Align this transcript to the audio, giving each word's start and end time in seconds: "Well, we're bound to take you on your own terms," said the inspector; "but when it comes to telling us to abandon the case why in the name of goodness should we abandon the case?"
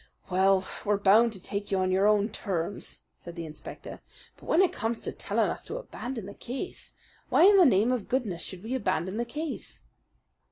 "Well, 0.31 0.67
we're 0.83 0.97
bound 0.97 1.31
to 1.33 1.39
take 1.39 1.69
you 1.69 1.77
on 1.77 1.91
your 1.91 2.07
own 2.07 2.29
terms," 2.29 3.01
said 3.19 3.35
the 3.35 3.45
inspector; 3.45 4.01
"but 4.35 4.45
when 4.47 4.63
it 4.63 4.73
comes 4.73 5.01
to 5.01 5.11
telling 5.11 5.47
us 5.51 5.61
to 5.65 5.77
abandon 5.77 6.25
the 6.25 6.33
case 6.33 6.93
why 7.29 7.43
in 7.43 7.57
the 7.57 7.65
name 7.67 7.91
of 7.91 8.09
goodness 8.09 8.41
should 8.41 8.63
we 8.63 8.73
abandon 8.73 9.17
the 9.17 9.25
case?" 9.25 9.83